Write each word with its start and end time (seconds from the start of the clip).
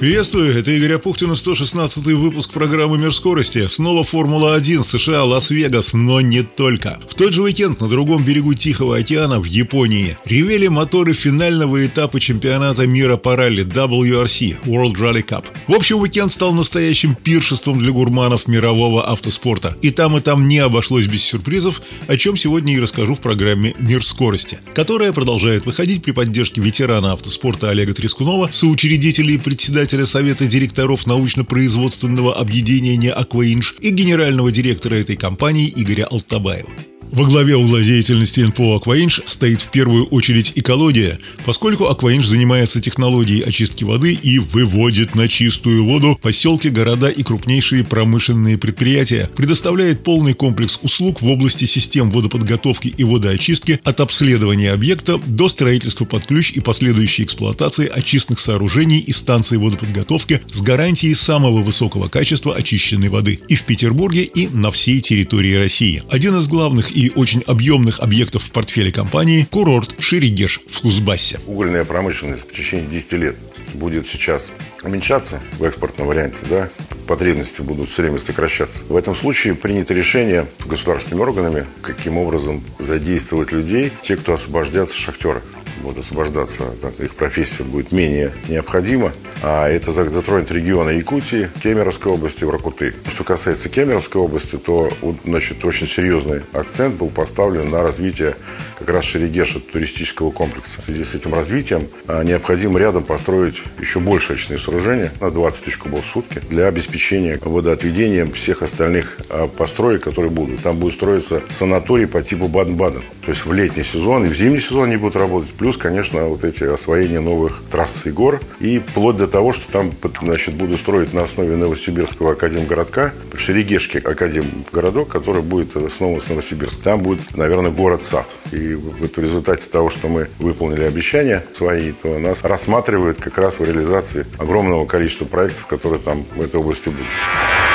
Приветствую, 0.00 0.56
это 0.56 0.70
Игорь 0.70 0.92
Апухтин 0.92 1.32
и 1.32 1.36
116 1.36 2.04
выпуск 2.04 2.52
программы 2.52 2.98
«Мир 2.98 3.12
скорости». 3.12 3.66
Снова 3.66 4.04
Формула-1, 4.04 4.84
США, 4.84 5.24
Лас-Вегас, 5.24 5.92
но 5.92 6.20
не 6.20 6.44
только. 6.44 7.00
В 7.10 7.16
тот 7.16 7.32
же 7.32 7.42
уикенд 7.42 7.80
на 7.80 7.88
другом 7.88 8.22
берегу 8.22 8.54
Тихого 8.54 8.96
океана 8.96 9.40
в 9.40 9.44
Японии 9.44 10.16
ревели 10.24 10.68
моторы 10.68 11.14
финального 11.14 11.84
этапа 11.84 12.20
чемпионата 12.20 12.86
мира 12.86 13.16
по 13.16 13.34
ралли 13.34 13.66
WRC– 13.66 14.58
World 14.66 14.94
Rally 14.98 15.26
Cup. 15.26 15.46
В 15.66 15.74
общем, 15.74 15.98
уикенд 15.98 16.30
стал 16.30 16.52
настоящим 16.52 17.16
пиршеством 17.16 17.80
для 17.80 17.90
гурманов 17.90 18.46
мирового 18.46 19.04
автоспорта. 19.04 19.76
И 19.82 19.90
там, 19.90 20.16
и 20.16 20.20
там 20.20 20.46
не 20.46 20.60
обошлось 20.60 21.06
без 21.06 21.24
сюрпризов, 21.24 21.82
о 22.06 22.16
чем 22.16 22.36
сегодня 22.36 22.76
и 22.76 22.78
расскажу 22.78 23.16
в 23.16 23.20
программе 23.20 23.74
«Мир 23.80 24.04
скорости», 24.04 24.60
которая 24.74 25.12
продолжает 25.12 25.66
выходить 25.66 26.04
при 26.04 26.12
поддержке 26.12 26.60
ветерана 26.60 27.14
автоспорта 27.14 27.70
Олега 27.70 27.94
Трескунова, 27.94 28.48
соучредителя 28.52 29.32
и 29.32 29.38
председателя 29.38 29.87
председателя 29.88 30.06
Совета 30.06 30.46
директоров 30.46 31.06
научно-производственного 31.06 32.34
объединения 32.34 33.10
«Акваинж» 33.10 33.76
и 33.80 33.88
генерального 33.88 34.52
директора 34.52 34.96
этой 34.96 35.16
компании 35.16 35.72
Игоря 35.74 36.04
Алтабаева. 36.04 36.68
Во 37.10 37.24
главе 37.24 37.56
угла 37.56 37.80
деятельности 37.80 38.40
НПО 38.40 38.76
«Акваинж» 38.76 39.22
стоит 39.24 39.62
в 39.62 39.70
первую 39.70 40.04
очередь 40.06 40.52
экология, 40.56 41.18
поскольку 41.46 41.86
«Акваинж» 41.86 42.26
занимается 42.26 42.82
технологией 42.82 43.40
очистки 43.40 43.82
воды 43.82 44.12
и 44.12 44.38
выводит 44.38 45.14
на 45.14 45.26
чистую 45.26 45.84
воду 45.84 46.18
поселки, 46.20 46.68
города 46.68 47.08
и 47.08 47.22
крупнейшие 47.22 47.82
промышленные 47.82 48.58
предприятия, 48.58 49.30
предоставляет 49.34 50.04
полный 50.04 50.34
комплекс 50.34 50.78
услуг 50.82 51.22
в 51.22 51.28
области 51.28 51.64
систем 51.64 52.10
водоподготовки 52.10 52.88
и 52.88 53.04
водоочистки 53.04 53.80
от 53.84 54.00
обследования 54.00 54.72
объекта 54.72 55.18
до 55.26 55.48
строительства 55.48 56.04
под 56.04 56.26
ключ 56.26 56.52
и 56.52 56.60
последующей 56.60 57.22
эксплуатации 57.22 57.88
очистных 57.88 58.38
сооружений 58.38 58.98
и 58.98 59.12
станций 59.12 59.56
водоподготовки 59.56 60.42
с 60.52 60.60
гарантией 60.60 61.14
самого 61.14 61.62
высокого 61.62 62.08
качества 62.08 62.54
очищенной 62.54 63.08
воды 63.08 63.40
и 63.48 63.54
в 63.54 63.62
Петербурге, 63.62 64.24
и 64.24 64.48
на 64.48 64.70
всей 64.70 65.00
территории 65.00 65.54
России. 65.54 66.02
Один 66.10 66.36
из 66.36 66.48
главных 66.48 66.97
и 66.98 67.12
очень 67.14 67.44
объемных 67.46 68.00
объектов 68.00 68.42
в 68.42 68.50
портфеле 68.50 68.90
компании– 68.90 69.46
курорт 69.52 69.94
Шерегеш 70.00 70.60
в 70.68 70.80
Кузбассе. 70.80 71.38
Угольная 71.46 71.84
промышленность 71.84 72.50
в 72.50 72.52
течение 72.52 72.88
10 72.88 73.12
лет 73.12 73.36
будет 73.74 74.04
сейчас 74.04 74.52
уменьшаться 74.82 75.40
в 75.58 75.62
экспортном 75.62 76.08
варианте, 76.08 76.44
да, 76.50 76.68
потребности 77.06 77.62
будут 77.62 77.88
все 77.88 78.02
время 78.02 78.18
сокращаться. 78.18 78.84
В 78.88 78.96
этом 78.96 79.14
случае 79.14 79.54
принято 79.54 79.94
решение 79.94 80.46
государственными 80.66 81.22
органами, 81.22 81.66
каким 81.82 82.18
образом 82.18 82.64
задействовать 82.80 83.52
людей, 83.52 83.92
те, 84.02 84.16
кто 84.16 84.32
освобождятся 84.32 84.96
шахтеры 84.96 85.40
будут 85.88 86.04
освобождаться, 86.04 86.64
их 86.98 87.14
профессия 87.14 87.64
будет 87.64 87.92
менее 87.92 88.30
необходима. 88.48 89.10
А 89.42 89.68
это 89.68 89.90
затронет 89.92 90.50
регионы 90.50 90.90
Якутии, 90.90 91.48
Кемеровской 91.62 92.12
области, 92.12 92.44
Воркуты. 92.44 92.94
Что 93.06 93.24
касается 93.24 93.68
Кемеровской 93.68 94.20
области, 94.20 94.56
то 94.56 94.92
значит, 95.24 95.64
очень 95.64 95.86
серьезный 95.86 96.42
акцент 96.52 96.96
был 96.96 97.08
поставлен 97.08 97.70
на 97.70 97.82
развитие 97.82 98.34
как 98.78 98.90
раз 98.90 99.04
Шерегеша 99.04 99.60
туристического 99.60 100.30
комплекса. 100.30 100.82
В 100.82 100.84
связи 100.84 101.04
с 101.04 101.14
этим 101.14 101.32
развитием 101.34 101.86
а, 102.06 102.22
необходимо 102.22 102.78
рядом 102.78 103.04
построить 103.04 103.62
еще 103.80 104.00
больше 104.00 104.34
очные 104.34 104.58
сооружения 104.58 105.12
на 105.20 105.30
20 105.30 105.64
тысяч 105.64 105.78
кубов 105.78 106.04
в 106.04 106.08
сутки 106.08 106.42
для 106.50 106.66
обеспечения 106.66 107.38
водоотведения 107.42 108.26
всех 108.26 108.62
остальных 108.62 109.18
а, 109.30 109.46
построек, 109.48 110.02
которые 110.02 110.30
будут. 110.30 110.60
Там 110.62 110.78
будет 110.78 110.94
строиться 110.94 111.42
санаторий 111.48 112.06
по 112.06 112.20
типу 112.20 112.48
Баден-Баден. 112.48 113.02
То 113.24 113.32
есть 113.32 113.46
в 113.46 113.52
летний 113.52 113.84
сезон 113.84 114.26
и 114.26 114.28
в 114.28 114.34
зимний 114.34 114.58
сезон 114.58 114.84
они 114.84 114.96
будут 114.96 115.16
работать. 115.16 115.52
Плюс, 115.54 115.76
конечно, 115.78 116.24
вот 116.26 116.44
эти 116.44 116.64
освоения 116.64 117.20
новых 117.20 117.62
трасс 117.70 118.06
и 118.06 118.10
гор. 118.10 118.40
И 118.60 118.78
вплоть 118.80 119.16
до 119.16 119.26
того, 119.26 119.52
что 119.52 119.70
там 119.70 119.92
значит, 120.20 120.54
будут 120.54 120.78
строить 120.78 121.12
на 121.12 121.22
основе 121.22 121.56
Новосибирского 121.56 122.32
академгородка 122.32 123.12
Шерегешский 123.36 124.00
академгородок, 124.00 125.08
который 125.08 125.42
будет 125.42 125.76
основан 125.76 126.20
с 126.20 126.28
Новосибирска. 126.28 126.82
Там 126.82 127.02
будет, 127.02 127.36
наверное, 127.36 127.70
город-сад. 127.70 128.26
И 128.52 128.74
вот 128.74 129.16
в 129.16 129.20
результате 129.20 129.68
того, 129.70 129.90
что 129.90 130.08
мы 130.08 130.28
выполнили 130.38 130.84
обещания 130.84 131.44
свои, 131.52 131.92
то 131.92 132.18
нас 132.18 132.44
рассматривают 132.44 133.18
как 133.18 133.38
раз 133.38 133.60
в 133.60 133.64
реализации 133.64 134.26
огромного 134.38 134.86
количества 134.86 135.24
проектов, 135.24 135.66
которые 135.66 136.00
там 136.00 136.24
в 136.36 136.42
этой 136.42 136.56
области 136.56 136.88
будут. 136.88 137.67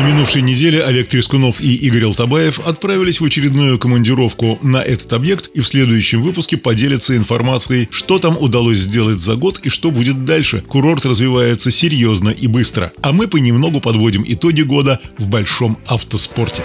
На 0.00 0.06
минувшей 0.06 0.40
неделе 0.40 0.82
Олег 0.82 1.08
Трескунов 1.08 1.60
и 1.60 1.74
Игорь 1.74 2.04
Алтабаев 2.04 2.58
отправились 2.60 3.20
в 3.20 3.24
очередную 3.26 3.78
командировку 3.78 4.58
на 4.62 4.78
этот 4.78 5.12
объект 5.12 5.50
и 5.52 5.60
в 5.60 5.66
следующем 5.66 6.22
выпуске 6.22 6.56
поделятся 6.56 7.14
информацией, 7.18 7.86
что 7.90 8.18
там 8.18 8.38
удалось 8.38 8.78
сделать 8.78 9.20
за 9.20 9.36
год 9.36 9.60
и 9.62 9.68
что 9.68 9.90
будет 9.90 10.24
дальше. 10.24 10.64
Курорт 10.66 11.04
развивается 11.04 11.70
серьезно 11.70 12.30
и 12.30 12.46
быстро, 12.46 12.94
а 13.02 13.12
мы 13.12 13.28
понемногу 13.28 13.82
подводим 13.82 14.24
итоги 14.26 14.62
года 14.62 15.00
в 15.18 15.28
большом 15.28 15.76
автоспорте. 15.84 16.62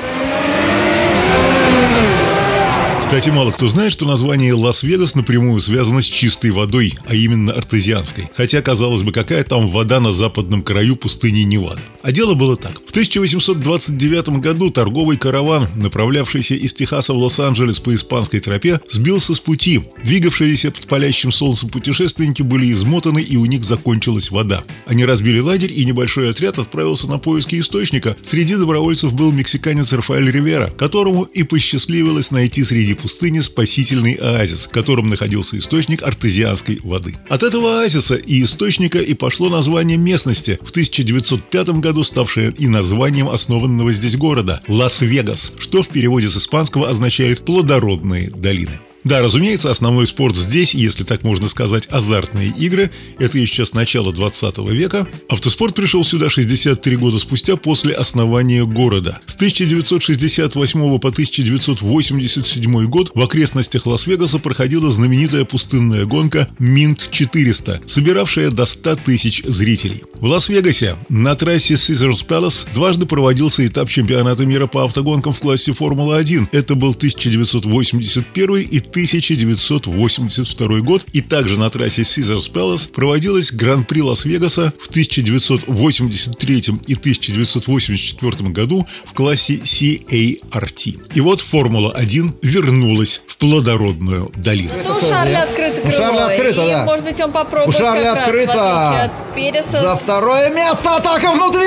Кстати, 3.06 3.30
мало 3.30 3.52
кто 3.52 3.68
знает, 3.68 3.94
что 3.94 4.08
название 4.08 4.56
Лас-Вегас 4.56 5.14
напрямую 5.14 5.62
связано 5.62 6.02
с 6.02 6.06
чистой 6.06 6.50
водой, 6.50 6.96
а 7.06 7.14
именно 7.14 7.54
артезианской. 7.54 8.30
Хотя, 8.36 8.64
казалось 8.64 9.04
бы, 9.04 9.12
какая 9.12 9.44
там 9.44 9.70
вода 9.70 10.00
на 10.00 10.12
западном 10.12 10.64
краю 10.64 10.96
пустыни 10.96 11.42
Невада. 11.42 11.80
А 12.02 12.12
дело 12.12 12.34
было 12.34 12.58
так. 12.58 12.82
В 12.86 12.90
1829 12.90 14.30
году 14.40 14.72
торговый 14.72 15.18
караван, 15.18 15.68
направлявшийся 15.76 16.56
из 16.56 16.74
Техаса 16.74 17.14
в 17.14 17.18
Лос-Анджелес 17.18 17.80
по 17.80 17.94
испанской 17.94 18.40
тропе, 18.40 18.82
сбился 18.90 19.36
с 19.36 19.40
пути. 19.40 19.84
Двигавшиеся 20.04 20.72
под 20.72 20.88
палящим 20.88 21.32
солнцем 21.32 21.70
путешественники 21.70 22.42
были 22.42 22.74
измотаны, 22.74 23.20
и 23.20 23.38
у 23.38 23.46
них 23.46 23.64
закончилась 23.64 24.32
вода. 24.32 24.64
Они 24.88 25.06
разбили 25.06 25.40
лагерь, 25.40 25.72
и 25.72 25.86
небольшой 25.86 26.32
отряд 26.32 26.58
отправился 26.58 27.08
на 27.08 27.20
поиски 27.20 27.60
источника. 27.60 28.18
Среди 28.28 28.56
добровольцев 28.56 29.14
был 29.14 29.32
мексиканец 29.32 29.94
Рафаэль 29.94 30.32
Ривера, 30.32 30.72
которому 30.76 31.24
и 31.24 31.44
посчастливилось 31.44 32.32
найти 32.32 32.64
среди 32.64 32.95
пустыни 32.96 33.40
спасительный 33.40 34.14
оазис, 34.14 34.66
в 34.66 34.70
котором 34.70 35.10
находился 35.10 35.58
источник 35.58 36.04
артезианской 36.04 36.80
воды. 36.84 37.16
От 37.30 37.44
этого 37.44 37.80
оазиса 37.80 38.16
и 38.16 38.44
источника 38.44 39.00
и 39.00 39.14
пошло 39.14 39.50
название 39.50 39.98
местности, 39.98 40.60
в 40.62 40.72
1905 40.72 41.70
году 41.80 42.04
ставшее 42.04 42.54
и 42.58 42.68
названием 42.68 43.30
основанного 43.30 43.94
здесь 43.94 44.16
города– 44.16 44.62
Лас-Вегас, 44.68 45.54
что 45.60 45.84
в 45.84 45.90
переводе 45.90 46.30
с 46.30 46.38
испанского 46.38 46.90
означает 46.90 47.46
«плодородные 47.46 48.30
долины». 48.30 48.80
Да, 49.06 49.22
разумеется, 49.22 49.70
основной 49.70 50.08
спорт 50.08 50.36
здесь, 50.36 50.74
если 50.74 51.04
так 51.04 51.22
можно 51.22 51.48
сказать, 51.48 51.88
азартные 51.92 52.50
игры. 52.50 52.90
Это 53.20 53.38
еще 53.38 53.64
с 53.64 53.74
начала 53.74 54.12
20 54.12 54.58
века. 54.72 55.08
Автоспорт 55.30 55.76
пришел 55.76 56.04
сюда 56.04 56.32
63 56.32 56.96
года 56.96 57.20
спустя 57.20 57.56
после 57.56 57.94
основания 57.94 58.66
города. 58.66 59.20
С 59.28 59.36
1968 59.36 61.00
по 61.00 61.10
1987 61.10 62.86
год 62.88 63.12
в 63.14 63.22
окрестностях 63.22 63.86
Лас-Вегаса 63.86 64.40
проходила 64.40 64.90
знаменитая 64.90 65.46
пустынная 65.46 66.06
гонка 66.06 66.50
Mint 66.58 67.10
400, 67.12 67.82
собиравшая 67.86 68.50
до 68.50 68.66
100 68.66 68.96
тысяч 68.96 69.44
зрителей. 69.46 70.04
В 70.16 70.26
Лас-Вегасе 70.26 70.96
на 71.10 71.36
трассе 71.36 71.76
Caesars 71.76 72.26
Palace 72.28 72.66
дважды 72.74 73.06
проводился 73.06 73.68
этап 73.68 73.88
чемпионата 73.88 74.48
мира 74.48 74.66
по 74.66 74.84
автогонкам 74.84 75.36
в 75.36 75.40
классе 75.40 75.74
Формула-1. 75.74 76.48
Это 76.52 76.74
был 76.74 76.94
1981 76.94 78.56
и 78.56 78.80
1982 78.96 80.80
год, 80.80 81.06
и 81.12 81.20
также 81.20 81.60
на 81.60 81.70
трассе 81.70 82.04
Caesars 82.04 82.50
Palace 82.50 82.90
проводилась 82.90 83.52
Гран-при 83.52 84.02
Лас-Вегаса 84.02 84.72
в 84.82 84.90
1983 84.90 86.64
и 86.88 86.94
1984 86.94 88.50
году 88.52 88.88
в 89.06 89.14
классе 89.14 89.56
CART. 89.56 91.02
И 91.14 91.20
вот 91.20 91.42
Формула-1 91.42 92.36
вернулась 92.42 93.22
в 93.28 93.36
плодородную 93.36 94.32
долину. 94.38 94.72
Ну, 94.88 94.96
у 94.96 95.02
Шарля 95.02 95.44
открыто 95.44 95.82
крыло. 95.82 95.90
У 95.90 95.92
Шарля 95.92 96.26
открыто, 96.28 96.62
и, 96.62 96.72
да. 96.72 96.86
может 96.86 97.04
быть, 97.04 97.20
он 97.20 97.32
попробует 97.34 97.76
У 97.76 97.78
Шарля 97.78 98.14
как 98.14 98.16
раз, 98.16 98.28
открыто. 98.28 98.88
отличие 98.88 99.04
от 99.04 99.36
Переса. 99.36 99.82
За 99.82 99.96
второе 99.98 100.56
место 100.56 100.96
атака 100.96 101.32
внутри! 101.34 101.66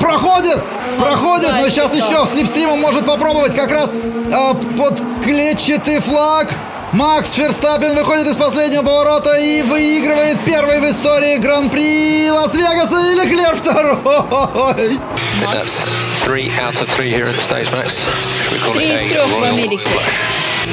Проходит! 0.00 0.60
Проходит, 0.98 1.52
но 1.52 1.68
сейчас 1.68 1.94
еще 1.94 2.26
слепстримом 2.32 2.80
может 2.80 3.06
попробовать 3.06 3.54
как 3.54 3.70
раз 3.70 3.90
а, 4.34 4.54
под 4.54 5.00
клетчатый 5.22 6.00
флаг. 6.00 6.48
Макс 6.92 7.32
Ферстаппин 7.32 7.94
выходит 7.96 8.28
из 8.28 8.36
последнего 8.36 8.82
поворота 8.82 9.34
и 9.40 9.62
выигрывает 9.62 10.38
первый 10.44 10.78
в 10.78 10.84
истории 10.88 11.38
Гран-при 11.38 12.30
Лас-Вегаса 12.30 13.10
и 13.10 13.14
Леклер 13.14 13.56
второй. 13.56 14.98
That's 15.42 15.84
three 16.24 16.50
out 16.60 16.80
of 16.80 16.88
three 16.90 17.10
here 17.10 17.26
at 17.26 17.34
the 17.34 17.40
States, 17.40 17.70
Max. 17.72 18.04
Should 18.04 18.52
we 18.52 18.58
call 18.60 18.74
Три 18.74 18.94
из 18.94 19.12
трех 19.12 19.26
в 19.26 19.42
Америке. 19.42 19.88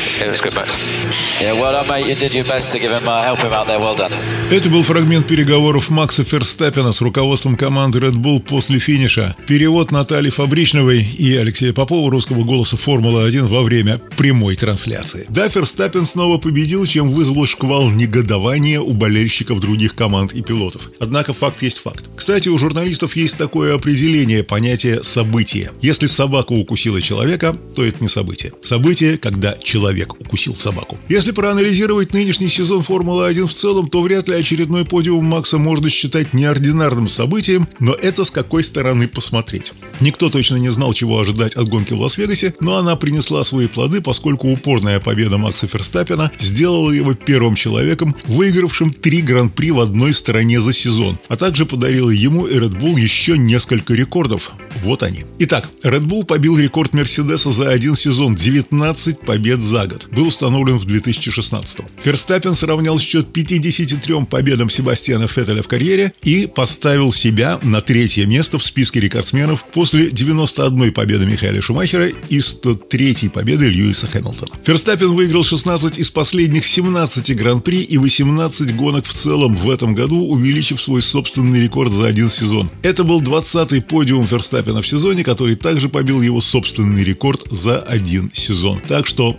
done. 3.96 4.12
Это 4.50 4.70
был 4.70 4.82
фрагмент 4.82 5.26
переговоров 5.26 5.90
Макса 5.90 6.24
Ферстаппена 6.24 6.92
с 6.92 7.00
руководством 7.02 7.54
команды 7.56 7.98
Red 7.98 8.14
Bull 8.14 8.40
после 8.40 8.78
финиша. 8.78 9.36
Перевод 9.46 9.92
Натальи 9.92 10.30
Фабричновой 10.30 11.02
и 11.02 11.36
Алексея 11.36 11.72
Попова 11.72 12.10
русского 12.10 12.44
голоса 12.44 12.76
Формулы-1 12.76 13.46
во 13.46 13.62
время 13.62 14.00
прямой 14.16 14.56
трансляции. 14.56 15.26
Да, 15.28 15.48
Ферстаппен 15.48 16.06
снова 16.06 16.38
победил, 16.38 16.86
чем 16.86 17.10
вызвал 17.10 17.46
шквал 17.46 17.90
негодования 17.90 18.80
у 18.80 18.94
болельщиков 18.94 19.60
других 19.60 19.94
команд 19.94 20.32
и 20.32 20.42
пилотов. 20.42 20.90
Однако 20.98 21.34
факт 21.34 21.62
есть 21.62 21.78
факт. 21.78 22.06
Кстати, 22.16 22.48
у 22.48 22.58
журналистов 22.58 23.14
есть 23.16 23.36
такое 23.36 23.74
определение 23.74 24.42
понятия 24.42 25.02
«событие». 25.02 25.72
Если 25.82 26.06
собака 26.06 26.52
укусила 26.52 27.02
человека, 27.02 27.54
то 27.76 27.84
это 27.84 28.02
не 28.02 28.08
событие. 28.08 28.52
Событие, 28.62 29.18
когда 29.18 29.56
человек 29.62 30.07
укусил 30.20 30.56
собаку. 30.56 30.98
Если 31.08 31.32
проанализировать 31.32 32.12
нынешний 32.12 32.48
сезон 32.48 32.82
Формулы-1 32.82 33.46
в 33.46 33.54
целом, 33.54 33.88
то 33.88 34.02
вряд 34.02 34.28
ли 34.28 34.34
очередной 34.34 34.84
подиум 34.84 35.24
Макса 35.24 35.58
можно 35.58 35.90
считать 35.90 36.34
неординарным 36.34 37.08
событием, 37.08 37.68
но 37.80 37.94
это 37.94 38.24
с 38.24 38.30
какой 38.30 38.62
стороны 38.62 39.08
посмотреть. 39.08 39.72
Никто 40.00 40.30
точно 40.30 40.56
не 40.56 40.68
знал, 40.68 40.92
чего 40.92 41.18
ожидать 41.18 41.54
от 41.54 41.68
гонки 41.68 41.92
в 41.92 42.00
Лас-Вегасе, 42.00 42.54
но 42.60 42.76
она 42.76 42.96
принесла 42.96 43.44
свои 43.44 43.66
плоды, 43.66 44.00
поскольку 44.00 44.48
упорная 44.48 45.00
победа 45.00 45.38
Макса 45.38 45.66
Ферстаппена 45.66 46.30
сделала 46.38 46.90
его 46.90 47.14
первым 47.14 47.54
человеком, 47.54 48.14
выигравшим 48.26 48.92
три 48.92 49.22
гран-при 49.22 49.70
в 49.70 49.80
одной 49.80 50.14
стране 50.14 50.60
за 50.60 50.72
сезон, 50.72 51.18
а 51.28 51.36
также 51.36 51.66
подарила 51.66 52.10
ему 52.10 52.46
и 52.46 52.54
Red 52.56 52.78
Bull 52.78 53.00
еще 53.00 53.36
несколько 53.36 53.94
рекордов. 53.94 54.52
Вот 54.82 55.02
они. 55.02 55.24
Итак, 55.38 55.68
Red 55.82 56.04
Bull 56.04 56.24
побил 56.24 56.58
рекорд 56.58 56.94
Мерседеса 56.94 57.50
за 57.50 57.70
один 57.70 57.96
сезон 57.96 58.36
19 58.36 59.20
побед 59.20 59.60
за 59.60 59.86
год. 59.86 59.97
Был 60.06 60.28
установлен 60.28 60.78
в 60.78 60.84
2016 60.84 61.80
Ферстаппен 62.02 62.54
сравнял 62.54 62.98
счет 62.98 63.32
53 63.32 64.24
победам 64.30 64.70
Себастьяна 64.70 65.28
Феттеля 65.28 65.62
в 65.62 65.68
карьере 65.68 66.12
и 66.22 66.46
поставил 66.46 67.12
себя 67.12 67.58
на 67.62 67.80
третье 67.80 68.26
место 68.26 68.58
в 68.58 68.64
списке 68.64 69.00
рекордсменов 69.00 69.64
после 69.72 70.10
91 70.10 70.92
победы 70.92 71.26
Михаила 71.26 71.60
Шумахера 71.60 72.08
и 72.28 72.40
103 72.40 73.30
победы 73.32 73.68
Льюиса 73.68 74.06
Хэмилтона. 74.06 74.52
Ферстаппен 74.64 75.14
выиграл 75.14 75.42
16 75.42 75.98
из 75.98 76.10
последних 76.10 76.66
17 76.66 77.36
гран-при 77.36 77.82
и 77.82 77.98
18 77.98 78.76
гонок 78.76 79.06
в 79.06 79.12
целом 79.12 79.56
в 79.56 79.70
этом 79.70 79.94
году, 79.94 80.24
увеличив 80.24 80.80
свой 80.80 81.02
собственный 81.02 81.62
рекорд 81.62 81.92
за 81.92 82.06
один 82.06 82.30
сезон. 82.30 82.70
Это 82.82 83.04
был 83.04 83.20
20-й 83.22 83.82
подиум 83.82 84.26
Ферстаппена 84.26 84.82
в 84.82 84.88
сезоне, 84.88 85.24
который 85.24 85.56
также 85.56 85.88
побил 85.88 86.22
его 86.22 86.40
собственный 86.40 87.04
рекорд 87.04 87.46
за 87.50 87.80
один 87.80 88.30
сезон. 88.34 88.80
Так 88.86 89.06
что 89.06 89.36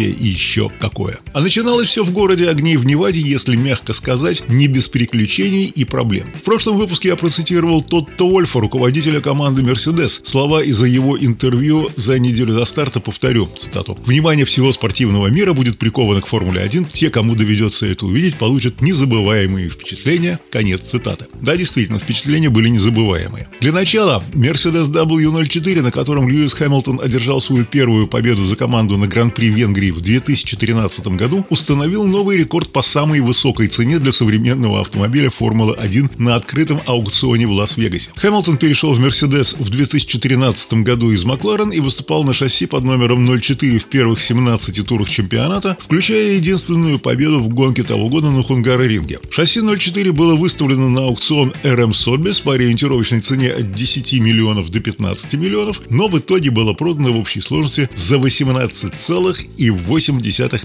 событие 0.00 0.10
и 0.10 0.28
еще 0.28 0.70
какое. 0.80 1.18
А 1.32 1.40
начиналось 1.40 1.88
все 1.88 2.04
в 2.04 2.12
городе 2.12 2.48
огней 2.48 2.76
в 2.76 2.84
Неваде, 2.84 3.20
если 3.20 3.56
мягко 3.56 3.92
сказать, 3.92 4.42
не 4.48 4.66
без 4.66 4.88
приключений 4.88 5.66
и 5.66 5.84
проблем. 5.84 6.26
В 6.34 6.42
прошлом 6.42 6.78
выпуске 6.78 7.08
я 7.08 7.16
процитировал 7.16 7.82
Тотто 7.82 8.24
Вольфа, 8.24 8.60
руководителя 8.60 9.20
команды 9.20 9.62
Mercedes. 9.62 10.20
Слова 10.24 10.62
из-за 10.62 10.86
его 10.86 11.18
интервью 11.18 11.90
за 11.96 12.18
неделю 12.18 12.54
до 12.54 12.64
старта 12.64 13.00
повторю, 13.00 13.48
цитату. 13.56 13.98
«Внимание 14.04 14.44
всего 14.44 14.72
спортивного 14.72 15.28
мира 15.28 15.52
будет 15.52 15.78
приковано 15.78 16.20
к 16.20 16.26
Формуле-1. 16.26 16.86
Те, 16.92 17.10
кому 17.10 17.34
доведется 17.34 17.86
это 17.86 18.06
увидеть, 18.06 18.36
получат 18.36 18.80
незабываемые 18.82 19.70
впечатления». 19.70 20.38
Конец 20.50 20.80
цитаты. 20.82 21.26
Да, 21.40 21.56
действительно, 21.56 21.98
впечатления 21.98 22.50
были 22.50 22.68
незабываемые. 22.68 23.48
Для 23.60 23.72
начала, 23.72 24.22
Mercedes 24.34 24.90
W04, 24.90 25.82
на 25.82 25.90
котором 25.90 26.28
Льюис 26.28 26.54
Хэмилтон 26.54 27.00
одержал 27.02 27.40
свою 27.40 27.64
первую 27.64 28.06
победу 28.06 28.44
за 28.44 28.56
команду 28.56 28.96
на 28.96 29.06
Гран-при 29.06 29.50
Венгрии 29.50 29.89
в 29.90 30.00
2013 30.00 31.06
году, 31.08 31.46
установил 31.48 32.04
новый 32.06 32.36
рекорд 32.36 32.72
по 32.72 32.82
самой 32.82 33.20
высокой 33.20 33.68
цене 33.68 33.98
для 33.98 34.12
современного 34.12 34.80
автомобиля 34.80 35.30
Формулы-1 35.30 36.12
на 36.18 36.36
открытом 36.36 36.80
аукционе 36.86 37.46
в 37.46 37.52
Лас-Вегасе. 37.52 38.10
Хэмилтон 38.16 38.56
перешел 38.56 38.94
в 38.94 39.00
Мерседес 39.00 39.54
в 39.58 39.68
2013 39.68 40.74
году 40.74 41.10
из 41.12 41.24
Макларен 41.24 41.70
и 41.70 41.80
выступал 41.80 42.24
на 42.24 42.32
шасси 42.32 42.66
под 42.66 42.84
номером 42.84 43.26
04 43.40 43.78
в 43.78 43.84
первых 43.86 44.20
17 44.20 44.86
турах 44.86 45.08
чемпионата, 45.08 45.76
включая 45.80 46.34
единственную 46.34 46.98
победу 46.98 47.40
в 47.40 47.48
гонке 47.48 47.82
того 47.82 48.08
года 48.08 48.30
на 48.30 48.42
Хунгаро-ринге. 48.42 49.20
Шасси 49.30 49.60
04 49.60 50.12
было 50.12 50.36
выставлено 50.36 50.88
на 50.88 51.06
аукцион 51.06 51.52
RM 51.62 51.90
Sotheby's 51.90 52.42
по 52.42 52.54
ориентировочной 52.54 53.20
цене 53.20 53.50
от 53.52 53.72
10 53.72 54.12
миллионов 54.20 54.70
до 54.70 54.80
15 54.80 55.34
миллионов, 55.34 55.80
но 55.88 56.08
в 56.08 56.18
итоге 56.18 56.50
было 56.50 56.72
продано 56.72 57.12
в 57.12 57.18
общей 57.18 57.40
сложности 57.40 57.88
за 57.96 58.16
18,8 58.16 59.79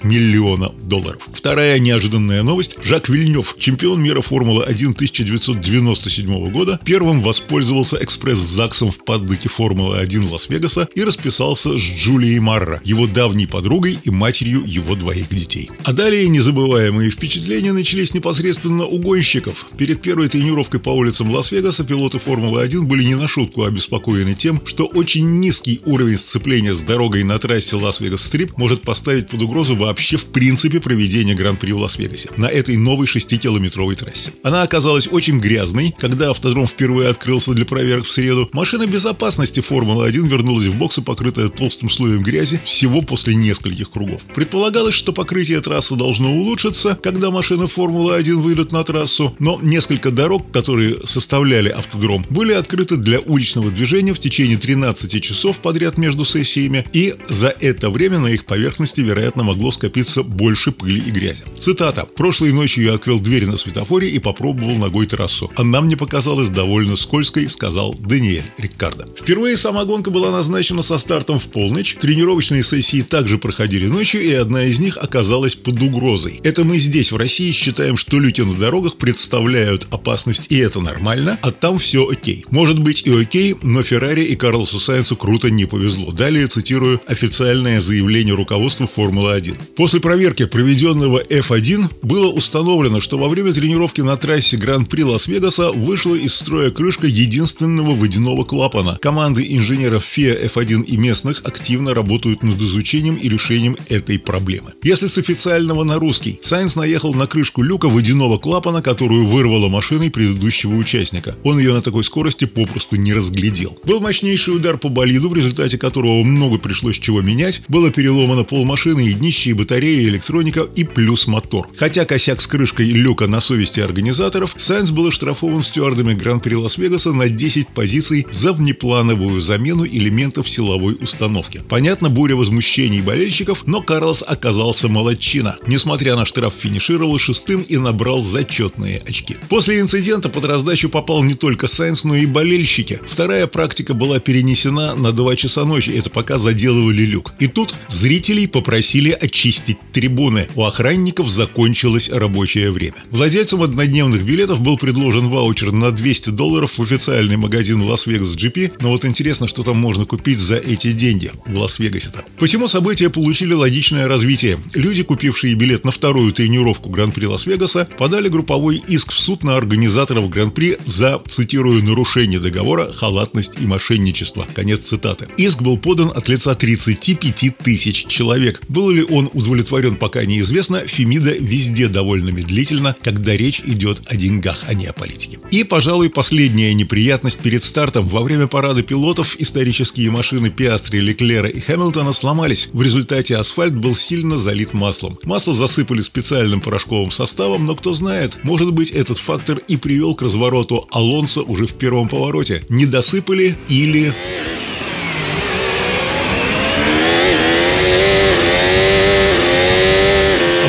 миллиона 0.03 0.71
долларов. 0.83 1.27
Вторая 1.33 1.79
неожиданная 1.79 2.43
новость. 2.43 2.77
Жак 2.83 3.09
Вильнев, 3.09 3.55
чемпион 3.59 4.01
мира 4.01 4.21
Формулы-1 4.21 4.93
1997 4.93 6.49
года, 6.49 6.79
первым 6.83 7.21
воспользовался 7.21 7.97
экспресс-ЗАГСом 8.03 8.91
в 8.91 9.03
паддоке 9.03 9.49
Формулы-1 9.49 10.29
Лас-Вегаса 10.29 10.87
и 10.95 11.03
расписался 11.03 11.77
с 11.77 11.81
Джулией 11.81 12.39
Марро, 12.39 12.81
его 12.83 13.07
давней 13.07 13.47
подругой 13.47 13.97
и 14.03 14.09
матерью 14.09 14.63
его 14.65 14.95
двоих 14.95 15.29
детей. 15.29 15.69
А 15.83 15.93
далее 15.93 16.27
незабываемые 16.27 17.11
впечатления 17.11 17.73
начались 17.73 18.13
непосредственно 18.13 18.85
у 18.85 18.99
гонщиков. 18.99 19.65
Перед 19.77 20.01
первой 20.01 20.29
тренировкой 20.29 20.79
по 20.79 20.89
улицам 20.89 21.31
Лас-Вегаса 21.31 21.83
пилоты 21.83 22.19
Формулы-1 22.19 22.81
были 22.81 23.03
не 23.03 23.15
на 23.15 23.27
шутку 23.27 23.63
обеспокоены 23.63 24.35
тем, 24.35 24.61
что 24.65 24.85
очень 24.85 25.39
низкий 25.39 25.81
уровень 25.85 26.17
сцепления 26.17 26.73
с 26.73 26.81
дорогой 26.81 27.23
на 27.23 27.37
трассе 27.39 27.75
Лас-Вегас-Стрип 27.75 28.57
может 28.57 28.81
поставить 28.95 29.27
под 29.27 29.41
угрозу 29.41 29.75
вообще 29.75 30.15
в 30.15 30.23
принципе 30.23 30.79
проведение 30.79 31.35
Гран-при 31.35 31.73
в 31.73 31.79
Лас-Вегасе 31.79 32.29
на 32.37 32.45
этой 32.45 32.77
новой 32.77 33.07
6-километровой 33.07 33.95
трассе. 33.95 34.31
Она 34.41 34.63
оказалась 34.63 35.09
очень 35.11 35.39
грязной. 35.41 35.93
Когда 35.99 36.29
автодром 36.29 36.65
впервые 36.65 37.09
открылся 37.09 37.51
для 37.51 37.65
проверок 37.65 38.05
в 38.05 38.11
среду, 38.11 38.49
машина 38.53 38.87
безопасности 38.87 39.59
Формулы-1 39.59 40.29
вернулась 40.29 40.67
в 40.67 40.77
боксы, 40.77 41.01
покрытая 41.01 41.49
толстым 41.49 41.89
слоем 41.89 42.23
грязи, 42.23 42.61
всего 42.63 43.01
после 43.01 43.35
нескольких 43.35 43.91
кругов. 43.91 44.21
Предполагалось, 44.33 44.95
что 44.95 45.11
покрытие 45.11 45.59
трассы 45.59 45.95
должно 45.95 46.33
улучшиться, 46.33 46.97
когда 47.03 47.31
машины 47.31 47.67
Формулы-1 47.67 48.35
выйдут 48.35 48.71
на 48.71 48.81
трассу, 48.85 49.35
но 49.39 49.59
несколько 49.61 50.09
дорог, 50.09 50.53
которые 50.53 51.05
составляли 51.05 51.67
автодром, 51.67 52.25
были 52.29 52.53
открыты 52.53 52.95
для 52.95 53.19
уличного 53.19 53.71
движения 53.71 54.13
в 54.13 54.19
течение 54.19 54.57
13 54.57 55.21
часов 55.21 55.57
подряд 55.57 55.97
между 55.97 56.23
сессиями, 56.23 56.85
и 56.93 57.15
за 57.27 57.49
это 57.49 57.89
время 57.89 58.19
на 58.19 58.27
их 58.27 58.45
поверхности, 58.45 58.84
вероятно, 59.01 59.43
могло 59.43 59.71
скопиться 59.71 60.23
больше 60.23 60.71
пыли 60.71 61.01
и 61.01 61.11
грязи. 61.11 61.43
Цитата. 61.59 62.05
«Прошлой 62.15 62.53
ночью 62.53 62.83
я 62.83 62.93
открыл 62.93 63.19
дверь 63.19 63.45
на 63.45 63.57
светофоре 63.57 64.09
и 64.09 64.19
попробовал 64.19 64.75
ногой 64.75 65.07
трассу. 65.07 65.51
Она 65.55 65.81
мне 65.81 65.97
показалась 65.97 66.49
довольно 66.49 66.95
скользкой»,— 66.95 67.49
сказал 67.49 67.95
Даниэль 67.95 68.43
Риккардо. 68.57 69.07
Впервые 69.17 69.57
сама 69.57 69.85
гонка 69.85 70.11
была 70.11 70.31
назначена 70.31 70.81
со 70.81 70.97
стартом 70.97 71.39
в 71.39 71.45
полночь. 71.45 71.95
Тренировочные 71.99 72.63
сессии 72.63 73.01
также 73.01 73.37
проходили 73.37 73.87
ночью, 73.87 74.21
и 74.21 74.33
одна 74.33 74.63
из 74.63 74.79
них 74.79 74.97
оказалась 74.97 75.55
под 75.55 75.81
угрозой. 75.81 76.41
Это 76.43 76.63
мы 76.63 76.77
здесь, 76.77 77.11
в 77.11 77.17
России, 77.17 77.51
считаем, 77.51 77.97
что 77.97 78.19
люди 78.19 78.41
на 78.41 78.53
дорогах 78.53 78.97
представляют 78.97 79.87
опасность, 79.91 80.47
и 80.49 80.57
это 80.57 80.81
нормально, 80.81 81.39
а 81.41 81.51
там 81.51 81.79
все 81.79 82.07
окей. 82.07 82.45
Может 82.51 82.79
быть 82.79 83.03
и 83.05 83.11
окей, 83.11 83.55
но 83.61 83.83
Феррари 83.83 84.23
и 84.23 84.35
Карлосу 84.35 84.79
Сайенсу 84.79 85.15
круто 85.15 85.49
не 85.49 85.65
повезло. 85.65 86.11
Далее 86.11 86.47
цитирую 86.47 87.01
официальное 87.07 87.79
заявление 87.79 88.35
руководства 88.35 88.74
Формулы-1. 88.83 89.55
После 89.75 89.99
проверки, 89.99 90.45
проведенного 90.45 91.23
F1, 91.23 91.89
было 92.01 92.27
установлено, 92.27 92.99
что 92.99 93.17
во 93.17 93.29
время 93.29 93.53
тренировки 93.53 94.01
на 94.01 94.17
трассе 94.17 94.57
Гран-при 94.57 95.03
Лас-Вегаса 95.03 95.71
вышла 95.71 96.15
из 96.15 96.35
строя 96.35 96.71
крышка 96.71 97.07
единственного 97.07 97.95
водяного 97.95 98.43
клапана. 98.43 98.99
Команды 99.01 99.45
инженеров 99.49 100.05
FIA 100.05 100.51
F1 100.53 100.83
и 100.85 100.97
местных 100.97 101.41
активно 101.45 101.93
работают 101.93 102.43
над 102.43 102.61
изучением 102.61 103.15
и 103.15 103.29
решением 103.29 103.77
этой 103.89 104.19
проблемы. 104.19 104.73
Если 104.83 105.07
с 105.07 105.17
официального 105.17 105.83
на 105.83 105.97
русский, 105.97 106.39
Сайенс 106.41 106.75
наехал 106.75 107.13
на 107.13 107.27
крышку 107.27 107.61
люка 107.61 107.89
водяного 107.89 108.37
клапана, 108.37 108.81
которую 108.81 109.25
вырвало 109.25 109.69
машиной 109.69 110.11
предыдущего 110.11 110.75
участника. 110.75 111.35
Он 111.43 111.59
ее 111.59 111.73
на 111.73 111.81
такой 111.81 112.03
скорости 112.03 112.45
попросту 112.45 112.95
не 112.95 113.13
разглядел. 113.13 113.77
Был 113.83 113.99
мощнейший 113.99 114.55
удар 114.55 114.77
по 114.77 114.89
болиду, 114.89 115.29
в 115.29 115.35
результате 115.35 115.77
которого 115.77 116.23
много 116.23 116.57
пришлось 116.57 116.97
чего 116.99 117.21
менять. 117.21 117.61
Было 117.67 117.91
переломано 117.91 118.43
машины 118.65 119.07
и 119.07 119.13
днище, 119.13 119.51
и 119.51 119.53
батарея, 119.53 120.01
и 120.01 120.09
электроника, 120.09 120.67
и 120.75 120.83
плюс 120.83 121.27
мотор. 121.27 121.69
Хотя 121.77 122.05
косяк 122.05 122.41
с 122.41 122.47
крышкой 122.47 122.87
люка 122.87 123.27
на 123.27 123.41
совести 123.41 123.79
организаторов, 123.79 124.55
Сайнс 124.57 124.91
был 124.91 125.07
оштрафован 125.07 125.61
стюардами 125.61 126.13
Гран-при 126.13 126.55
Лас-Вегаса 126.55 127.13
на 127.13 127.29
10 127.29 127.69
позиций 127.69 128.27
за 128.31 128.53
внеплановую 128.53 129.41
замену 129.41 129.85
элементов 129.85 130.49
силовой 130.49 130.97
установки. 130.99 131.61
Понятно, 131.69 132.09
буря 132.09 132.35
возмущений 132.35 133.01
болельщиков, 133.01 133.63
но 133.65 133.81
Карлос 133.81 134.23
оказался 134.25 134.89
молодчина. 134.89 135.57
Несмотря 135.67 136.15
на 136.15 136.25
штраф, 136.25 136.53
финишировал 136.59 137.17
шестым 137.19 137.61
и 137.61 137.77
набрал 137.77 138.23
зачетные 138.23 139.01
очки. 139.07 139.37
После 139.49 139.79
инцидента 139.79 140.29
под 140.29 140.45
раздачу 140.45 140.89
попал 140.89 141.23
не 141.23 141.35
только 141.35 141.67
Сайнс, 141.67 142.03
но 142.03 142.15
и 142.15 142.25
болельщики. 142.25 142.99
Вторая 143.09 143.47
практика 143.47 143.93
была 143.93 144.19
перенесена 144.19 144.95
на 144.95 145.11
2 145.11 145.35
часа 145.35 145.65
ночи. 145.65 145.91
Это 145.91 146.09
пока 146.09 146.37
заделывали 146.37 147.03
люк. 147.03 147.33
И 147.39 147.47
тут 147.47 147.75
зрителей 147.89 148.47
попросили 148.55 149.11
очистить 149.11 149.77
трибуны. 149.91 150.47
У 150.55 150.63
охранников 150.63 151.29
закончилось 151.29 152.09
рабочее 152.09 152.71
время. 152.71 152.95
Владельцам 153.11 153.63
однодневных 153.63 154.23
билетов 154.23 154.61
был 154.61 154.77
предложен 154.77 155.27
ваучер 155.27 155.73
на 155.73 155.91
200 155.91 156.29
долларов 156.29 156.77
в 156.77 156.81
официальный 156.81 157.35
магазин 157.35 157.81
Лас-Вегас 157.81 158.37
GP. 158.37 158.75
Но 158.79 158.91
вот 158.91 159.03
интересно, 159.03 159.49
что 159.49 159.63
там 159.63 159.75
можно 159.75 160.05
купить 160.05 160.39
за 160.39 160.55
эти 160.55 160.93
деньги 160.93 161.31
в 161.45 161.57
Лас-Вегасе-то. 161.57 162.23
Посему 162.39 162.69
события 162.69 163.09
получили 163.09 163.51
логичное 163.51 164.07
развитие. 164.07 164.57
Люди, 164.73 165.03
купившие 165.03 165.53
билет 165.55 165.83
на 165.83 165.91
вторую 165.91 166.31
тренировку 166.31 166.87
Гран-при 166.89 167.25
Лас-Вегаса, 167.25 167.89
подали 167.97 168.29
групповой 168.29 168.81
иск 168.87 169.11
в 169.11 169.19
суд 169.19 169.43
на 169.43 169.57
организаторов 169.57 170.29
Гран-при 170.29 170.77
за, 170.85 171.21
цитирую, 171.29 171.83
нарушение 171.83 172.39
договора, 172.39 172.93
халатность 172.93 173.51
и 173.59 173.65
мошенничество. 173.65 174.47
Конец 174.53 174.87
цитаты. 174.87 175.27
Иск 175.35 175.61
был 175.61 175.77
подан 175.77 176.09
от 176.15 176.29
лица 176.29 176.55
35 176.55 177.57
тысяч 177.57 178.07
человек. 178.07 178.44
Был 178.67 178.89
ли 178.89 179.03
он 179.03 179.29
удовлетворен, 179.33 179.95
пока 179.95 180.25
неизвестно. 180.25 180.85
Фемида 180.85 181.33
везде 181.33 181.87
довольно 181.87 182.29
медлительно, 182.29 182.95
когда 183.03 183.35
речь 183.35 183.61
идет 183.65 184.01
о 184.05 184.15
деньгах, 184.15 184.63
а 184.67 184.73
не 184.73 184.85
о 184.87 184.93
политике. 184.93 185.39
И, 185.51 185.63
пожалуй, 185.63 186.09
последняя 186.09 186.73
неприятность 186.73 187.39
перед 187.39 187.63
стартом. 187.63 188.07
Во 188.07 188.21
время 188.21 188.47
парада 188.47 188.83
пилотов 188.83 189.35
исторические 189.39 190.11
машины 190.11 190.49
Пиастри, 190.49 190.99
Леклера 190.99 191.47
и 191.49 191.59
Хэмилтона 191.59 192.13
сломались. 192.13 192.69
В 192.73 192.81
результате 192.81 193.37
асфальт 193.37 193.73
был 193.75 193.95
сильно 193.95 194.37
залит 194.37 194.73
маслом. 194.73 195.17
Масло 195.23 195.53
засыпали 195.53 196.01
специальным 196.01 196.61
порошковым 196.61 197.11
составом, 197.11 197.65
но 197.65 197.75
кто 197.75 197.93
знает, 197.93 198.43
может 198.43 198.71
быть 198.73 198.91
этот 198.91 199.17
фактор 199.17 199.61
и 199.67 199.77
привел 199.77 200.15
к 200.15 200.21
развороту 200.21 200.87
Алонсо 200.91 201.41
уже 201.41 201.65
в 201.65 201.73
первом 201.73 202.07
повороте. 202.07 202.63
Не 202.69 202.85
досыпали 202.85 203.55
или... 203.69 204.13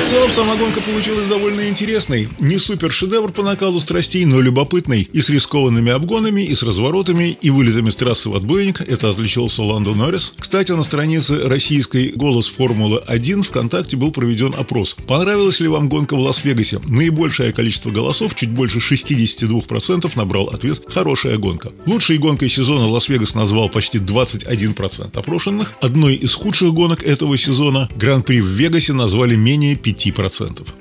В 0.06 0.08
целом, 0.08 0.25
сама 0.36 0.54
гонка 0.56 0.82
получилась 0.82 1.28
довольно 1.28 1.66
интересной. 1.66 2.28
Не 2.38 2.58
супер 2.58 2.92
шедевр 2.92 3.32
по 3.32 3.42
накалу 3.42 3.80
страстей, 3.80 4.26
но 4.26 4.38
любопытный. 4.38 5.08
И 5.10 5.22
с 5.22 5.30
рискованными 5.30 5.90
обгонами, 5.90 6.42
и 6.42 6.54
с 6.54 6.62
разворотами, 6.62 7.38
и 7.40 7.48
вылетами 7.48 7.88
с 7.88 7.96
трассы 7.96 8.28
в 8.28 8.34
отбойник. 8.34 8.82
Это 8.82 9.08
отличился 9.08 9.62
Ландо 9.62 9.94
Норрис. 9.94 10.34
Кстати, 10.38 10.72
на 10.72 10.82
странице 10.82 11.40
российской 11.48 12.12
«Голос 12.14 12.48
Формулы-1» 12.48 13.44
ВКонтакте 13.44 13.96
был 13.96 14.10
проведен 14.10 14.54
опрос. 14.58 14.94
Понравилась 15.06 15.60
ли 15.60 15.68
вам 15.68 15.88
гонка 15.88 16.16
в 16.16 16.20
Лас-Вегасе? 16.20 16.82
Наибольшее 16.84 17.54
количество 17.54 17.90
голосов, 17.90 18.34
чуть 18.34 18.50
больше 18.50 18.80
62% 18.80 20.12
набрал 20.16 20.48
ответ 20.48 20.82
«Хорошая 20.86 21.38
гонка». 21.38 21.72
Лучшей 21.86 22.18
гонкой 22.18 22.50
сезона 22.50 22.86
Лас-Вегас 22.88 23.34
назвал 23.34 23.70
почти 23.70 23.96
21% 23.96 25.18
опрошенных. 25.18 25.72
Одной 25.80 26.16
из 26.16 26.34
худших 26.34 26.74
гонок 26.74 27.02
этого 27.02 27.38
сезона 27.38 27.88
Гран-при 27.96 28.42
в 28.42 28.48
Вегасе 28.48 28.92
назвали 28.92 29.34
менее 29.34 29.76
5%. 29.76 30.25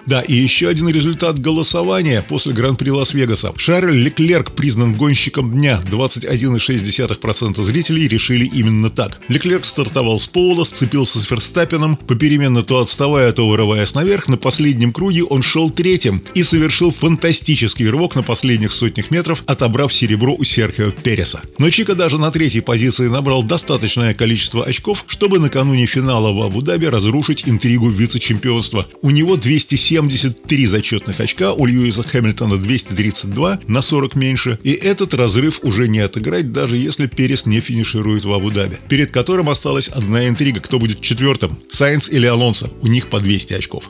Да, 0.05 0.21
и 0.21 0.33
еще 0.33 0.67
один 0.67 0.89
результат 0.89 1.39
голосования 1.39 2.23
после 2.27 2.53
Гран-при 2.53 2.89
Лас-Вегаса. 2.89 3.53
Шарль 3.57 3.97
Леклерк 3.97 4.51
признан 4.51 4.95
гонщиком 4.95 5.51
дня. 5.51 5.83
21,6% 5.89 7.63
зрителей 7.63 8.07
решили 8.07 8.45
именно 8.45 8.89
так. 8.89 9.19
Леклерк 9.27 9.65
стартовал 9.65 10.19
с 10.19 10.27
пола, 10.27 10.63
сцепился 10.63 11.19
с 11.19 11.23
Ферстаппином, 11.23 11.97
попеременно 11.97 12.63
то 12.63 12.79
отставая, 12.79 13.31
то 13.31 13.47
вырываясь 13.47 13.93
наверх. 13.93 14.27
На 14.27 14.37
последнем 14.37 14.93
круге 14.93 15.23
он 15.23 15.43
шел 15.43 15.69
третьим 15.69 16.21
и 16.33 16.43
совершил 16.43 16.91
фантастический 16.91 17.89
рывок 17.89 18.15
на 18.15 18.23
последних 18.23 18.71
сотнях 18.73 19.11
метров, 19.11 19.43
отобрав 19.45 19.93
серебро 19.93 20.35
у 20.35 20.43
Серхио 20.43 20.91
Переса. 20.91 21.41
Но 21.57 21.69
Чика 21.69 21.95
даже 21.95 22.17
на 22.17 22.31
третьей 22.31 22.61
позиции 22.61 23.07
набрал 23.07 23.43
достаточное 23.43 24.13
количество 24.13 24.63
очков, 24.65 25.05
чтобы 25.07 25.39
накануне 25.39 25.85
финала 25.85 26.31
в 26.31 26.41
Абу-Даби 26.41 26.85
разрушить 26.85 27.43
интригу 27.45 27.89
вице-чемпионства. 27.89 28.87
У 29.01 29.09
него 29.09 29.34
273 29.37 30.67
зачетных 30.67 31.19
очка, 31.19 31.53
у 31.53 31.65
Льюиса 31.65 32.03
Хэмилтона 32.03 32.57
232, 32.57 33.59
на 33.67 33.81
40 33.81 34.15
меньше. 34.15 34.59
И 34.63 34.71
этот 34.71 35.13
разрыв 35.13 35.59
уже 35.63 35.87
не 35.87 35.99
отыграть, 35.99 36.51
даже 36.51 36.77
если 36.77 37.07
Перес 37.07 37.45
не 37.45 37.59
финиширует 37.59 38.25
в 38.25 38.33
Абу-Даби. 38.33 38.77
Перед 38.89 39.11
которым 39.11 39.49
осталась 39.49 39.87
одна 39.87 40.27
интрига. 40.27 40.59
Кто 40.59 40.79
будет 40.79 41.01
четвертым? 41.01 41.57
Сайнс 41.71 42.09
или 42.09 42.25
Алонсо? 42.25 42.69
У 42.81 42.87
них 42.87 43.07
по 43.07 43.19
200 43.19 43.53
очков. 43.53 43.89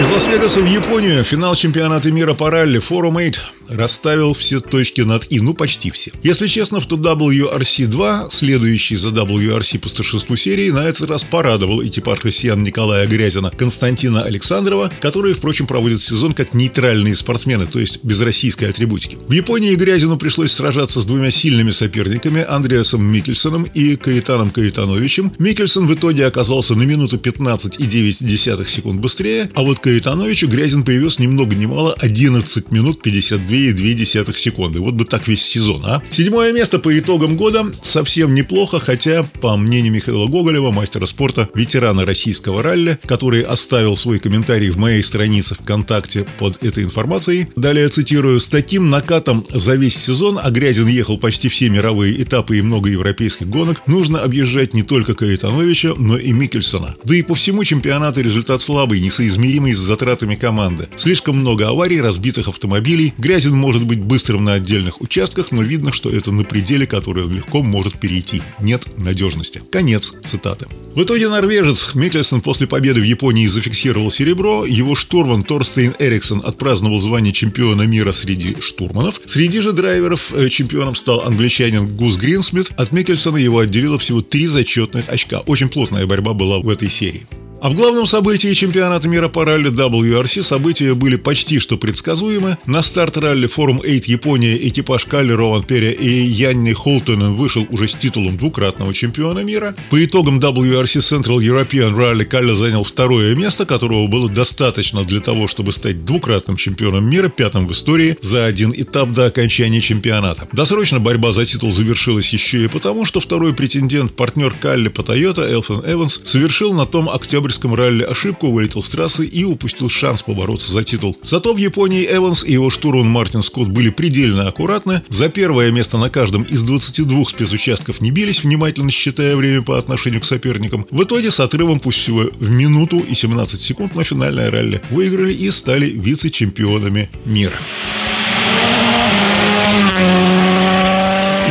Из 0.00 0.08
Лас-Вегаса 0.08 0.60
в 0.60 0.66
Японию 0.66 1.24
финал 1.24 1.54
чемпионата 1.54 2.10
мира 2.10 2.32
по 2.32 2.50
ралли 2.50 2.78
Forum 2.78 3.14
8 3.14 3.34
расставил 3.70 4.34
все 4.34 4.60
точки 4.60 5.00
над 5.02 5.30
«и», 5.30 5.40
ну 5.40 5.54
почти 5.54 5.90
все. 5.90 6.12
Если 6.22 6.48
честно, 6.48 6.80
то 6.80 6.96
WRC-2, 6.96 8.28
следующий 8.30 8.96
за 8.96 9.08
WRC 9.08 9.78
по 9.78 9.88
старшинству 9.88 10.36
серии, 10.36 10.70
на 10.70 10.84
этот 10.86 11.08
раз 11.08 11.24
порадовал 11.24 11.82
экипаж 11.84 12.24
россиян 12.24 12.62
Николая 12.62 13.06
Грязина, 13.06 13.52
Константина 13.56 14.24
Александрова, 14.24 14.92
которые, 15.00 15.34
впрочем, 15.34 15.66
проводят 15.66 16.02
сезон 16.02 16.32
как 16.32 16.54
нейтральные 16.54 17.16
спортсмены, 17.16 17.66
то 17.66 17.78
есть 17.78 18.02
без 18.02 18.20
российской 18.20 18.64
атрибутики. 18.64 19.18
В 19.26 19.32
Японии 19.32 19.74
Грязину 19.74 20.16
пришлось 20.18 20.52
сражаться 20.52 21.00
с 21.00 21.04
двумя 21.04 21.30
сильными 21.30 21.70
соперниками, 21.70 22.44
Андреасом 22.46 23.04
Микельсоном 23.04 23.64
и 23.64 23.96
Каэтаном 23.96 24.50
Каэтановичем. 24.50 25.32
Микельсон 25.38 25.86
в 25.86 25.94
итоге 25.94 26.26
оказался 26.26 26.74
на 26.74 26.82
минуту 26.82 27.16
15,9 27.16 28.68
секунд 28.68 29.00
быстрее, 29.00 29.50
а 29.54 29.62
вот 29.62 29.78
Каэтановичу 29.78 30.48
Грязин 30.48 30.82
привез 30.82 31.18
ни 31.18 31.26
много 31.26 31.54
ни 31.54 31.66
мало 31.66 31.94
11 31.94 32.72
минут 32.72 33.02
52 33.02 33.59
2,2 33.68 34.36
секунды. 34.36 34.80
Вот 34.80 34.94
бы 34.94 35.04
так 35.04 35.28
весь 35.28 35.42
сезон, 35.42 35.82
а? 35.84 36.02
Седьмое 36.10 36.52
место 36.52 36.78
по 36.78 36.98
итогам 36.98 37.36
года 37.36 37.66
совсем 37.82 38.34
неплохо, 38.34 38.80
хотя, 38.80 39.22
по 39.40 39.56
мнению 39.56 39.92
Михаила 39.92 40.26
Гоголева, 40.26 40.70
мастера 40.70 41.06
спорта, 41.06 41.48
ветерана 41.54 42.04
российского 42.04 42.62
ралли, 42.62 42.98
который 43.04 43.42
оставил 43.42 43.96
свой 43.96 44.18
комментарий 44.18 44.70
в 44.70 44.78
моей 44.78 45.02
странице 45.02 45.54
ВКонтакте 45.56 46.26
под 46.38 46.62
этой 46.62 46.84
информацией. 46.84 47.48
Далее 47.56 47.88
цитирую. 47.88 48.40
«С 48.40 48.46
таким 48.46 48.90
накатом 48.90 49.44
за 49.52 49.74
весь 49.74 49.96
сезон, 49.96 50.38
а 50.42 50.50
ехал 50.50 51.18
почти 51.18 51.48
все 51.48 51.68
мировые 51.68 52.22
этапы 52.22 52.58
и 52.58 52.62
много 52.62 52.88
европейских 52.90 53.48
гонок, 53.48 53.82
нужно 53.86 54.20
объезжать 54.20 54.74
не 54.74 54.82
только 54.82 55.14
Каэтановича, 55.14 55.94
но 55.96 56.16
и 56.16 56.32
Микельсона. 56.32 56.96
Да 57.04 57.14
и 57.14 57.22
по 57.22 57.34
всему 57.34 57.64
чемпионату 57.64 58.20
результат 58.20 58.62
слабый, 58.62 59.00
несоизмеримый 59.00 59.74
с 59.74 59.78
затратами 59.78 60.34
команды. 60.34 60.88
Слишком 60.96 61.38
много 61.38 61.68
аварий, 61.68 62.00
разбитых 62.00 62.48
автомобилей. 62.48 63.14
Грязин 63.40 63.56
может 63.56 63.86
быть 63.86 64.00
быстрым 64.00 64.44
на 64.44 64.52
отдельных 64.52 65.00
участках, 65.00 65.50
но 65.50 65.62
видно, 65.62 65.94
что 65.94 66.10
это 66.10 66.30
на 66.30 66.44
пределе, 66.44 66.86
который 66.86 67.24
он 67.24 67.36
легко 67.36 67.62
может 67.62 67.98
перейти. 67.98 68.42
Нет 68.60 68.82
надежности. 68.98 69.62
Конец 69.72 70.12
цитаты. 70.26 70.66
В 70.94 71.02
итоге 71.02 71.30
норвежец 71.30 71.94
Микельсон 71.94 72.42
после 72.42 72.66
победы 72.66 73.00
в 73.00 73.04
Японии 73.04 73.46
зафиксировал 73.46 74.10
серебро. 74.10 74.66
Его 74.66 74.94
штурман 74.94 75.42
Торстейн 75.42 75.94
Эриксон 75.98 76.42
отпраздновал 76.44 76.98
звание 76.98 77.32
чемпиона 77.32 77.86
мира 77.86 78.12
среди 78.12 78.58
штурманов. 78.60 79.18
Среди 79.24 79.62
же 79.62 79.72
драйверов 79.72 80.34
э, 80.34 80.50
чемпионом 80.50 80.94
стал 80.94 81.22
англичанин 81.22 81.96
Гус 81.96 82.18
Гринсмит. 82.18 82.72
От 82.76 82.92
Микельсона 82.92 83.38
его 83.38 83.60
отделило 83.60 83.98
всего 83.98 84.20
три 84.20 84.48
зачетных 84.48 85.08
очка. 85.08 85.38
Очень 85.46 85.70
плотная 85.70 86.06
борьба 86.06 86.34
была 86.34 86.58
в 86.58 86.68
этой 86.68 86.90
серии. 86.90 87.26
А 87.62 87.68
в 87.68 87.74
главном 87.74 88.06
событии 88.06 88.54
чемпионата 88.54 89.06
мира 89.06 89.28
по 89.28 89.44
ралли 89.44 89.70
WRC 89.70 90.42
события 90.42 90.94
были 90.94 91.16
почти 91.16 91.58
что 91.58 91.76
предсказуемы. 91.76 92.56
На 92.64 92.82
старт 92.82 93.18
ралли 93.18 93.46
Форум 93.48 93.80
8 93.80 94.02
Япония 94.06 94.56
экипаж 94.56 95.04
Калли 95.04 95.32
Рован 95.32 95.62
Перя 95.62 95.90
и 95.90 96.08
Янни 96.08 96.72
Холтонен 96.72 97.34
вышел 97.34 97.66
уже 97.68 97.86
с 97.86 97.92
титулом 97.92 98.38
двукратного 98.38 98.94
чемпиона 98.94 99.40
мира. 99.40 99.74
По 99.90 100.02
итогам 100.02 100.40
WRC 100.40 101.00
Central 101.00 101.36
European 101.40 101.94
Rally 101.94 102.24
Калли 102.24 102.54
занял 102.54 102.82
второе 102.82 103.34
место, 103.34 103.66
которого 103.66 104.06
было 104.06 104.30
достаточно 104.30 105.04
для 105.04 105.20
того, 105.20 105.46
чтобы 105.46 105.72
стать 105.72 106.06
двукратным 106.06 106.56
чемпионом 106.56 107.10
мира, 107.10 107.28
пятым 107.28 107.66
в 107.66 107.72
истории, 107.72 108.16
за 108.22 108.46
один 108.46 108.72
этап 108.74 109.12
до 109.12 109.26
окончания 109.26 109.82
чемпионата. 109.82 110.48
Досрочно 110.52 110.98
борьба 110.98 111.32
за 111.32 111.44
титул 111.44 111.72
завершилась 111.72 112.32
еще 112.32 112.64
и 112.64 112.68
потому, 112.68 113.04
что 113.04 113.20
второй 113.20 113.52
претендент, 113.52 114.16
партнер 114.16 114.54
Калли 114.58 114.88
по 114.88 115.02
Toyota 115.02 115.46
Элфен 115.46 115.82
Эванс, 115.84 116.22
совершил 116.24 116.72
на 116.72 116.86
том 116.86 117.10
октябрь 117.10 117.49
октябрьском 117.50 117.74
ралли 117.74 118.02
ошибку, 118.04 118.50
вылетел 118.50 118.82
с 118.82 118.88
трассы 118.88 119.26
и 119.26 119.44
упустил 119.44 119.90
шанс 119.90 120.22
побороться 120.22 120.70
за 120.70 120.84
титул. 120.84 121.16
Зато 121.22 121.52
в 121.52 121.56
Японии 121.56 122.06
Эванс 122.08 122.44
и 122.44 122.52
его 122.52 122.70
штурман 122.70 123.08
Мартин 123.08 123.42
Скотт 123.42 123.68
были 123.68 123.90
предельно 123.90 124.48
аккуратны. 124.48 125.02
За 125.08 125.28
первое 125.28 125.72
место 125.72 125.98
на 125.98 126.10
каждом 126.10 126.42
из 126.42 126.62
22 126.62 127.24
спецучастков 127.24 128.00
не 128.00 128.12
бились, 128.12 128.44
внимательно 128.44 128.90
считая 128.90 129.36
время 129.36 129.62
по 129.62 129.78
отношению 129.78 130.20
к 130.20 130.24
соперникам. 130.24 130.86
В 130.90 131.02
итоге 131.02 131.30
с 131.30 131.40
отрывом 131.40 131.80
пусть 131.80 131.98
всего 131.98 132.30
в 132.38 132.50
минуту 132.50 132.98
и 132.98 133.14
17 133.14 133.60
секунд 133.60 133.94
на 133.96 134.04
финальное 134.04 134.50
ралли 134.50 134.80
выиграли 134.90 135.32
и 135.32 135.50
стали 135.50 135.86
вице-чемпионами 135.86 137.10
мира. 137.24 137.58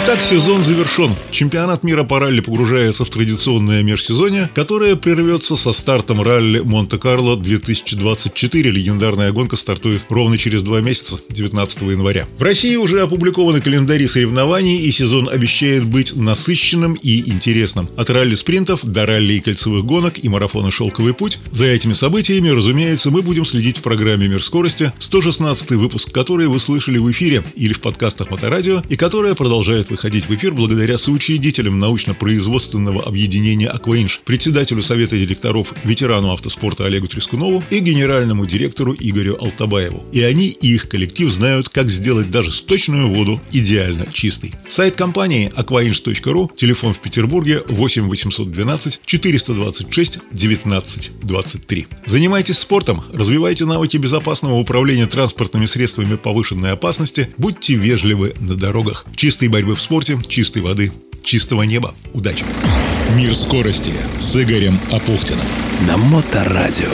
Итак, 0.01 0.21
сезон 0.21 0.63
завершен. 0.63 1.15
Чемпионат 1.29 1.83
мира 1.83 2.03
по 2.03 2.19
ралли 2.19 2.39
погружается 2.39 3.03
в 3.03 3.09
традиционное 3.09 3.83
межсезонье, 3.83 4.49
которое 4.55 4.95
прервется 4.95 5.57
со 5.57 5.73
стартом 5.73 6.21
ралли 6.21 6.59
Монте-Карло 6.59 7.35
2024. 7.35 8.71
Легендарная 8.71 9.31
гонка 9.31 9.57
стартует 9.57 10.01
ровно 10.09 10.37
через 10.37 10.63
два 10.63 10.79
месяца, 10.79 11.19
19 11.29 11.81
января. 11.81 12.27
В 12.37 12.43
России 12.43 12.77
уже 12.77 13.01
опубликованы 13.01 13.59
календари 13.59 14.07
соревнований, 14.07 14.77
и 14.77 14.91
сезон 14.91 15.27
обещает 15.27 15.83
быть 15.83 16.15
насыщенным 16.15 16.93
и 16.93 17.29
интересным. 17.29 17.89
От 17.97 18.09
ралли-спринтов 18.09 18.85
до 18.85 19.05
ралли 19.05 19.33
и 19.33 19.39
кольцевых 19.41 19.83
гонок 19.85 20.23
и 20.23 20.29
марафона 20.29 20.71
«Шелковый 20.71 21.13
путь». 21.13 21.39
За 21.51 21.65
этими 21.65 21.93
событиями, 21.93 22.49
разумеется, 22.49 23.11
мы 23.11 23.21
будем 23.21 23.43
следить 23.45 23.77
в 23.77 23.81
программе 23.81 24.27
«Мир 24.27 24.43
скорости», 24.43 24.93
116 24.99 25.71
выпуск 25.71 26.11
который 26.11 26.47
вы 26.47 26.59
слышали 26.59 26.97
в 26.97 27.11
эфире 27.11 27.43
или 27.55 27.73
в 27.73 27.81
подкастах 27.81 28.31
Моторадио, 28.31 28.81
и 28.87 28.95
которая 28.95 29.35
продолжает 29.35 29.88
выходить 29.89 30.27
в 30.27 30.35
эфир 30.35 30.53
благодаря 30.53 30.97
соучредителям 30.97 31.79
научно-производственного 31.79 33.03
объединения 33.03 33.67
«Акваинж», 33.67 34.21
председателю 34.25 34.83
Совета 34.83 35.17
директоров, 35.17 35.73
ветерану 35.83 36.31
автоспорта 36.31 36.85
Олегу 36.85 37.07
Трескунову 37.07 37.63
и 37.69 37.79
генеральному 37.79 38.45
директору 38.45 38.95
Игорю 38.99 39.37
Алтабаеву. 39.39 40.05
И 40.11 40.21
они 40.21 40.47
и 40.47 40.73
их 40.73 40.89
коллектив 40.89 41.31
знают, 41.31 41.69
как 41.69 41.89
сделать 41.89 42.31
даже 42.31 42.51
сточную 42.51 43.09
воду 43.09 43.41
идеально 43.51 44.05
чистой. 44.13 44.53
Сайт 44.67 44.95
компании 44.95 45.51
aquainge.ru, 45.55 46.51
телефон 46.55 46.93
в 46.93 46.99
Петербурге 46.99 47.63
8 47.67 48.07
812 48.07 49.01
426 49.05 50.19
19 50.31 51.11
23. 51.21 51.87
Занимайтесь 52.05 52.57
спортом, 52.57 53.03
развивайте 53.13 53.65
навыки 53.65 53.97
безопасного 53.97 54.55
управления 54.55 55.07
транспортными 55.07 55.65
средствами 55.65 56.15
повышенной 56.15 56.71
опасности, 56.71 57.29
будьте 57.37 57.75
вежливы 57.75 58.33
на 58.39 58.55
дорогах. 58.55 59.05
Чистой 59.15 59.47
борьбы 59.47 59.75
в 59.79 59.81
спорте, 59.81 60.19
чистой 60.27 60.61
воды, 60.61 60.91
чистого 61.23 61.63
неба. 61.63 61.95
Удачи! 62.13 62.43
Мир 63.15 63.35
скорости 63.35 63.93
с 64.19 64.35
Игорем 64.35 64.77
Апухтиным. 64.91 65.45
На 65.87 65.97
Моторадио. 65.97 66.91